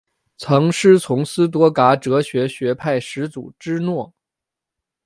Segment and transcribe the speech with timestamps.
[0.35, 4.15] 曾师从斯多噶哲学学派始祖芝诺。